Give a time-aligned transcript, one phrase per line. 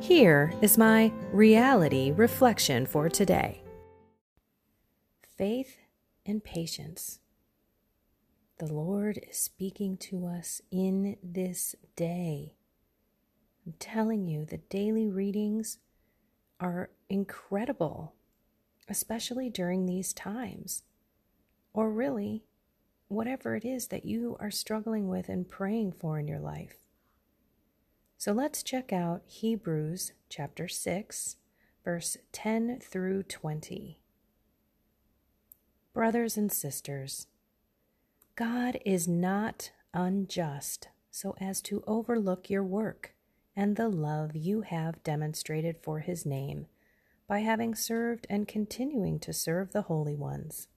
[0.00, 3.62] Here is my reality reflection for today
[5.36, 5.78] Faith
[6.24, 7.20] and patience.
[8.58, 12.54] The Lord is speaking to us in this day.
[13.66, 15.78] I'm telling you, the daily readings
[16.60, 18.14] are incredible,
[18.88, 20.82] especially during these times.
[21.72, 22.44] Or really,
[23.08, 26.85] whatever it is that you are struggling with and praying for in your life.
[28.18, 31.36] So let's check out Hebrews chapter 6,
[31.84, 34.00] verse 10 through 20.
[35.92, 37.26] Brothers and sisters,
[38.34, 43.14] God is not unjust so as to overlook your work
[43.54, 46.66] and the love you have demonstrated for his name
[47.28, 50.68] by having served and continuing to serve the holy ones.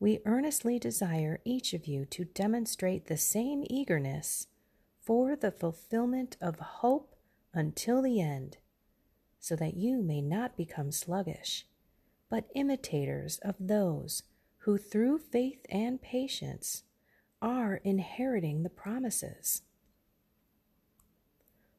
[0.00, 4.48] We earnestly desire each of you to demonstrate the same eagerness
[5.04, 7.14] for the fulfillment of hope
[7.52, 8.58] until the end,
[9.38, 11.66] so that you may not become sluggish,
[12.30, 14.22] but imitators of those
[14.58, 16.84] who through faith and patience
[17.42, 19.62] are inheriting the promises.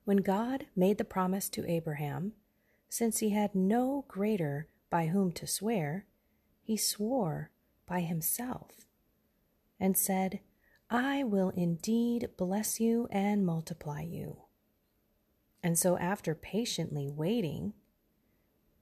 [0.04, 2.34] When God made the promise to Abraham,
[2.90, 6.06] since he had no greater by whom to swear,
[6.62, 7.50] he swore
[7.88, 8.86] by himself
[9.80, 10.40] and said,
[10.90, 14.38] I will indeed bless you and multiply you.
[15.64, 17.74] And so, after patiently waiting,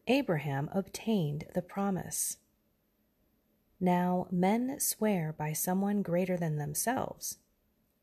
[0.08, 2.38] Abraham obtained the promise.
[3.80, 7.38] Now, men swear by someone greater than themselves.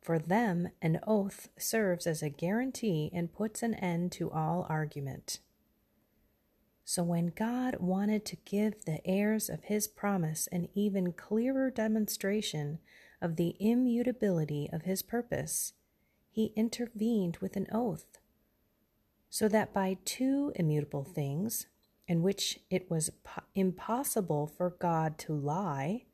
[0.00, 5.40] For them, an oath serves as a guarantee and puts an end to all argument.
[6.86, 12.78] So, when God wanted to give the heirs of his promise an even clearer demonstration
[13.20, 15.74] of the immutability of his purpose,
[16.30, 18.18] he intervened with an oath,
[19.28, 21.66] so that by two immutable things,
[22.08, 26.06] in which it was po- impossible for God to lie,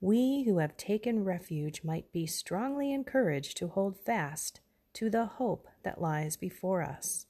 [0.00, 4.60] we who have taken refuge might be strongly encouraged to hold fast
[4.92, 7.26] to the hope that lies before us.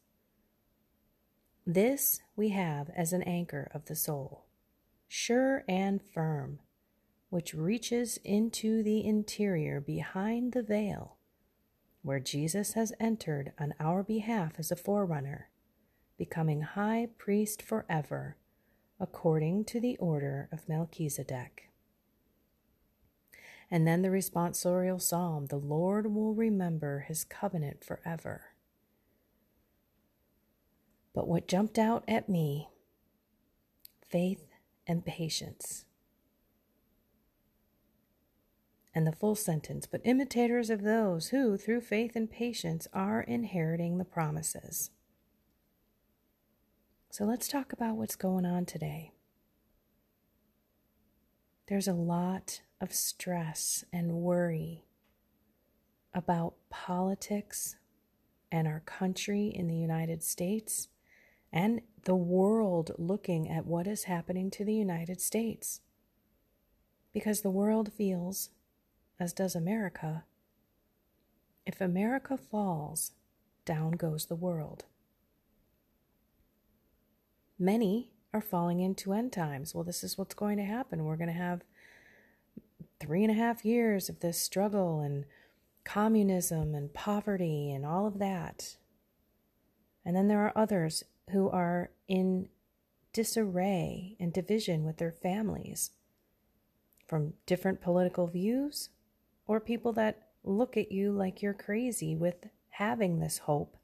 [1.67, 4.45] This we have as an anchor of the soul,
[5.09, 6.59] sure and firm
[7.37, 11.19] which reaches into the interior behind the veil,
[12.01, 15.51] where Jesus has entered on our behalf as a forerunner,
[16.17, 18.39] becoming high priest forever,
[18.99, 21.69] according to the order of Melchizedek.
[23.71, 28.55] And then the responsorial psalm The Lord will remember his covenant forever.
[31.15, 32.71] But what jumped out at me
[34.09, 34.47] faith
[34.87, 35.85] and patience.
[38.97, 43.99] And the full sentence, but imitators of those who, through faith and patience, are inheriting
[43.99, 44.91] the promises.
[47.11, 49.13] So let's talk about what's going on today.
[51.69, 54.87] There's a lot of stress and worry
[56.15, 57.77] about politics
[58.51, 60.89] and our country in the United States
[61.53, 65.83] and the world looking at what is happening to the United States.
[67.13, 68.49] Because the world feels
[69.19, 70.25] as does America.
[71.65, 73.13] If America falls,
[73.65, 74.85] down goes the world.
[77.59, 79.75] Many are falling into end times.
[79.75, 81.05] Well, this is what's going to happen.
[81.05, 81.63] We're going to have
[83.01, 85.25] three and a half years of this struggle and
[85.85, 88.77] communism and poverty and all of that.
[90.05, 92.49] And then there are others who are in
[93.13, 95.91] disarray and division with their families
[97.09, 98.91] from different political views
[99.47, 103.77] or people that look at you like you're crazy with having this hope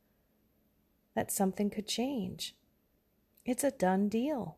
[1.15, 2.55] that something could change.
[3.45, 4.57] It's a done deal.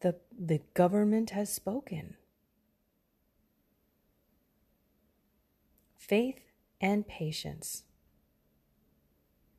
[0.00, 2.16] The, the government has spoken.
[5.96, 6.40] Faith
[6.80, 7.84] and patience.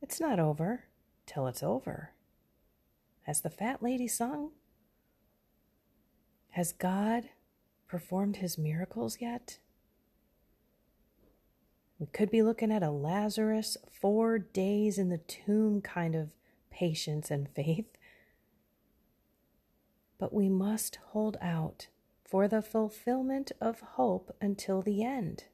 [0.00, 0.84] It's not over
[1.26, 2.10] till it's over.
[3.22, 4.50] Has the fat lady sung?
[6.50, 7.30] Has God
[7.92, 9.58] performed his miracles yet?
[11.98, 16.30] We could be looking at a Lazarus, four days in the tomb kind of
[16.70, 17.98] patience and faith.
[20.18, 21.88] But we must hold out
[22.24, 25.44] for the fulfillment of hope until the end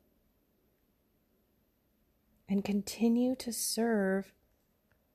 [2.49, 4.33] and continue to serve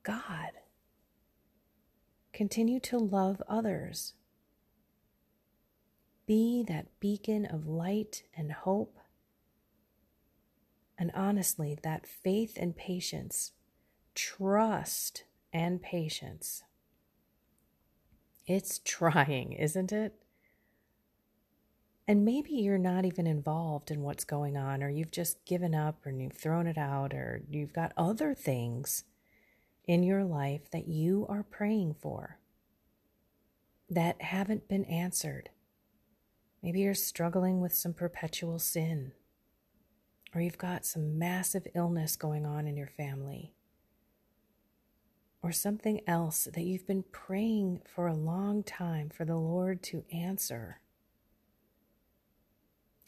[0.04, 0.52] God.
[2.34, 4.14] Continue to love others.
[6.34, 8.98] Be that beacon of light and hope.
[10.98, 13.52] And honestly, that faith and patience,
[14.16, 16.64] trust and patience.
[18.48, 20.16] It's trying, isn't it?
[22.08, 26.04] And maybe you're not even involved in what's going on, or you've just given up,
[26.04, 29.04] or you've thrown it out, or you've got other things
[29.86, 32.40] in your life that you are praying for
[33.88, 35.52] that haven't been answered.
[36.64, 39.12] Maybe you're struggling with some perpetual sin,
[40.34, 43.54] or you've got some massive illness going on in your family,
[45.42, 50.06] or something else that you've been praying for a long time for the Lord to
[50.14, 50.80] answer,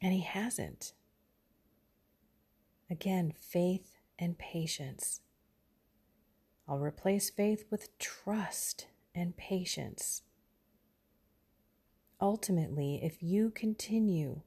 [0.02, 0.92] and He hasn't.
[2.90, 5.22] Again, faith and patience.
[6.68, 10.24] I'll replace faith with trust and patience.
[12.26, 14.42] Ultimately, if you continue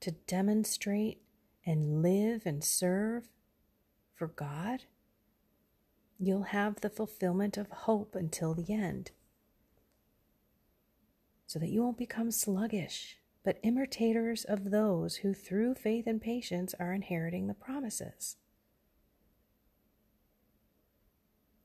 [0.00, 1.20] to demonstrate
[1.66, 3.28] and live and serve
[4.14, 4.84] for God,
[6.18, 9.10] you'll have the fulfillment of hope until the end.
[11.46, 16.74] So that you won't become sluggish, but imitators of those who through faith and patience
[16.80, 18.38] are inheriting the promises.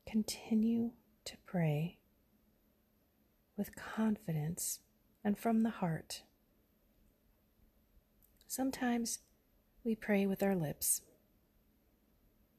[0.06, 0.90] Continue
[1.24, 1.96] to pray
[3.56, 4.80] with confidence
[5.24, 6.22] and from the heart.
[8.46, 9.20] Sometimes
[9.84, 11.02] we pray with our lips.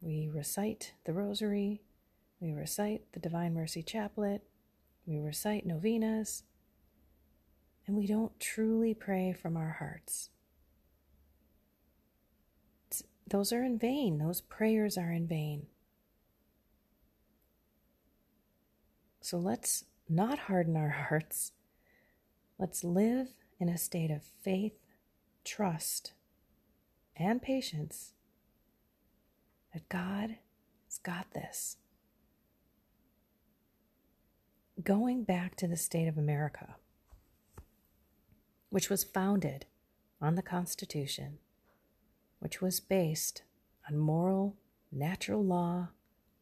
[0.02, 1.82] We recite the rosary,
[2.40, 4.42] we recite the Divine Mercy Chaplet,
[5.06, 6.44] we recite novenas,
[7.88, 10.30] and we don't truly pray from our hearts.
[13.26, 15.66] those are in vain, those prayers are in vain.
[19.22, 21.54] So let's not harden our hearts.
[22.60, 23.30] Let's live
[23.60, 24.78] in a state of faith,
[25.44, 26.14] trust,
[27.16, 28.14] and patience
[29.74, 30.38] that God
[30.86, 31.78] has got this.
[34.84, 36.76] Going back to the state of America,
[38.70, 39.66] which was founded
[40.22, 41.40] on the Constitution,
[42.40, 43.44] which was based
[43.90, 44.56] on moral,
[44.92, 45.90] natural law,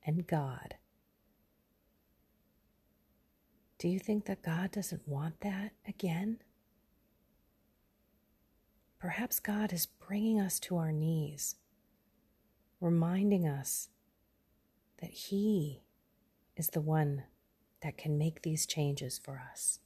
[0.05, 0.75] and God.
[3.81, 6.37] Do you think that God doesn't want that again?
[8.99, 11.55] Perhaps God is bringing us to our knees,
[12.79, 13.89] reminding us
[15.01, 15.81] that He
[16.55, 17.23] is the one
[17.81, 19.79] that can make these changes for us,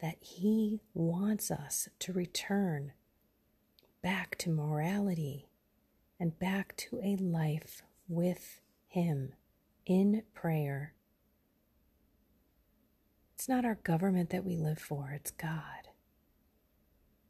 [0.00, 2.92] that He wants us to return
[4.02, 5.48] back to morality
[6.20, 9.32] and back to a life with Him
[9.84, 10.94] in prayer
[13.40, 15.88] it's not our government that we live for, it's God.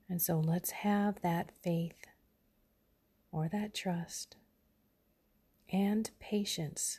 [0.09, 2.09] And so let's have that faith
[3.31, 4.35] or that trust
[5.73, 6.99] and patience.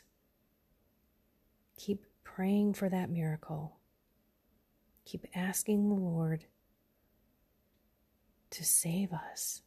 [1.76, 3.76] Keep praying for that miracle.
[5.04, 6.46] Keep asking the Lord
[8.48, 9.60] to save us.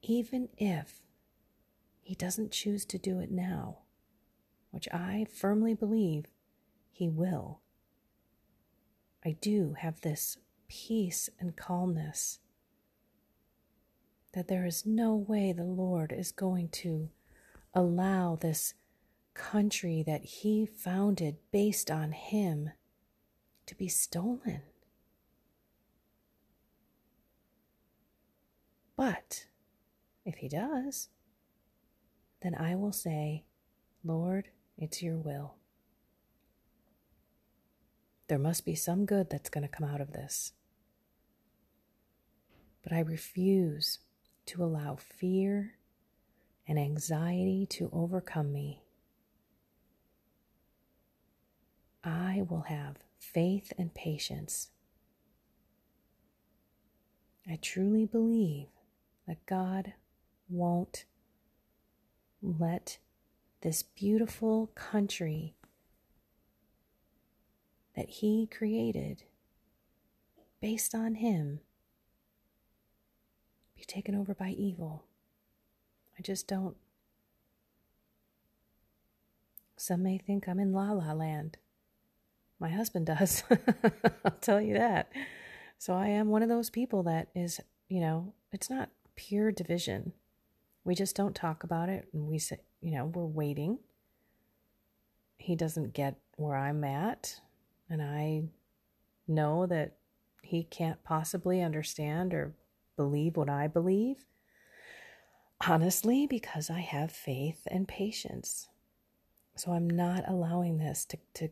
[0.00, 1.02] Even if
[2.00, 3.80] He doesn't choose to do it now
[4.70, 6.26] which I firmly believe
[6.90, 7.60] He will.
[9.24, 12.38] I do have this peace and calmness
[14.32, 17.10] that there is no way the Lord is going to
[17.74, 18.74] allow this
[19.34, 22.70] country that he founded based on him
[23.66, 24.62] to be stolen.
[28.96, 29.46] But
[30.24, 31.08] if he does,
[32.42, 33.44] then I will say,
[34.04, 34.48] Lord,
[34.80, 35.54] it's your will.
[38.28, 40.52] There must be some good that's going to come out of this.
[42.82, 43.98] But I refuse
[44.46, 45.74] to allow fear
[46.66, 48.82] and anxiety to overcome me.
[52.02, 54.70] I will have faith and patience.
[57.48, 58.68] I truly believe
[59.26, 59.92] that God
[60.48, 61.04] won't
[62.40, 62.98] let
[63.62, 65.54] this beautiful country
[67.96, 69.24] that He created
[70.60, 71.60] based on Him
[73.76, 75.04] be taken over by evil.
[76.18, 76.76] I just don't.
[79.76, 81.56] Some may think I'm in la la land.
[82.58, 83.42] My husband does.
[84.24, 85.10] I'll tell you that.
[85.78, 90.12] So I am one of those people that is, you know, it's not pure division.
[90.84, 93.78] We just don't talk about it and we say, you know, we're waiting.
[95.38, 97.40] He doesn't get where I'm at,
[97.88, 98.44] and I
[99.26, 99.96] know that
[100.42, 102.54] he can't possibly understand or
[102.96, 104.24] believe what I believe.
[105.66, 108.68] Honestly, because I have faith and patience.
[109.56, 111.48] So I'm not allowing this to, to,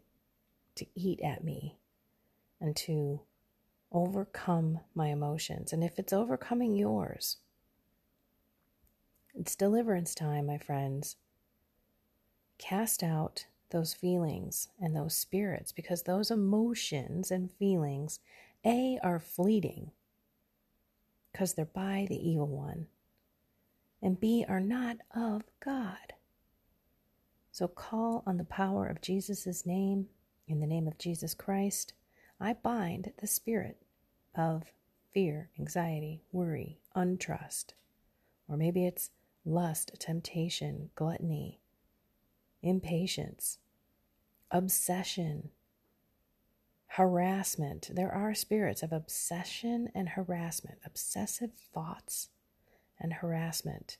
[0.76, 1.78] to eat at me
[2.60, 3.20] and to
[3.92, 5.72] overcome my emotions.
[5.72, 7.36] And if it's overcoming yours,
[9.38, 11.16] it's deliverance time, my friends.
[12.58, 18.18] Cast out those feelings and those spirits because those emotions and feelings,
[18.66, 19.92] A, are fleeting
[21.30, 22.86] because they're by the evil one,
[24.02, 26.14] and B, are not of God.
[27.52, 30.08] So call on the power of Jesus' name,
[30.48, 31.92] in the name of Jesus Christ.
[32.40, 33.76] I bind the spirit
[34.34, 34.64] of
[35.12, 37.74] fear, anxiety, worry, untrust,
[38.48, 39.10] or maybe it's
[39.44, 41.60] lust, temptation, gluttony,
[42.62, 43.58] impatience,
[44.50, 45.50] obsession,
[46.88, 47.90] harassment.
[47.92, 52.28] There are spirits of obsession and harassment, obsessive thoughts
[52.98, 53.98] and harassment.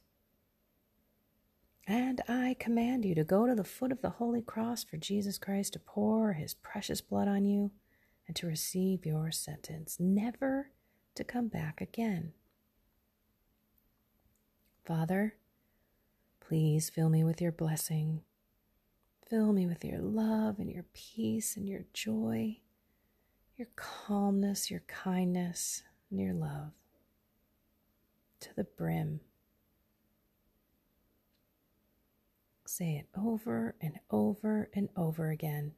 [1.87, 5.39] And I command you to go to the foot of the holy cross for Jesus
[5.39, 7.71] Christ to pour his precious blood on you
[8.27, 10.71] and to receive your sentence, never
[11.15, 12.33] to come back again.
[14.89, 15.35] Father,
[16.41, 18.23] please fill me with your blessing.
[19.29, 22.57] Fill me with your love and your peace and your joy,
[23.59, 26.71] your calmness, your kindness, and your love
[28.41, 29.21] to the brim.
[32.67, 35.73] Say it over and over and over again.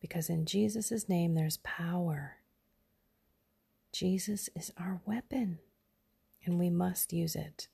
[0.00, 2.36] Because in Jesus' name there's power.
[3.92, 5.58] Jesus is our weapon,
[6.46, 7.68] and we must use it.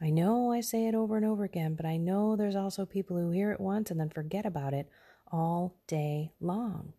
[0.00, 3.16] I know I say it over and over again, but I know there's also people
[3.16, 4.88] who hear it once and then forget about it
[5.32, 6.92] all day long.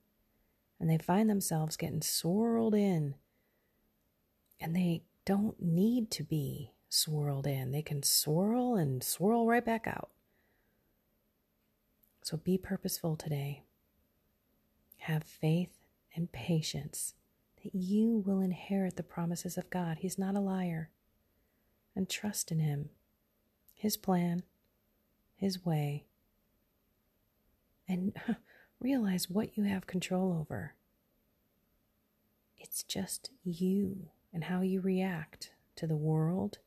[0.79, 3.15] And they find themselves getting swirled in.
[4.59, 9.87] And they don't need to be swirled in, they can swirl and swirl right back
[9.87, 10.09] out.
[12.23, 13.63] So be purposeful today.
[14.99, 17.13] Have faith and patience
[17.73, 19.97] you will inherit the promises of God.
[19.99, 20.89] He's not a liar
[21.95, 22.89] and trust in Him,
[23.73, 24.43] His plan,
[25.35, 26.05] His way,
[27.87, 28.15] and
[28.79, 30.75] realize what you have control over.
[32.57, 36.59] It's just you and how you react to the world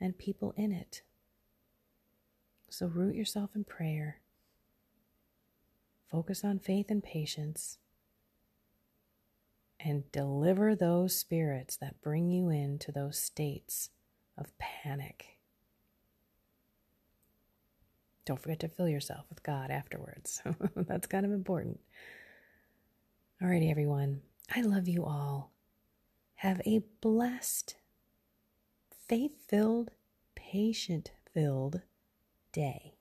[0.00, 1.02] and people in it.
[2.68, 4.20] So root yourself in prayer.
[6.10, 7.78] Focus on faith and patience.
[9.86, 13.90] And deliver those spirits that bring you into those states
[14.38, 15.38] of panic.
[18.24, 20.40] Don't forget to fill yourself with God afterwards.
[20.76, 21.80] That's kind of important.
[23.42, 24.22] Alrighty, everyone.
[24.54, 25.52] I love you all.
[26.36, 27.76] Have a blessed,
[29.06, 29.90] faith filled,
[30.34, 31.82] patient filled
[32.52, 32.93] day.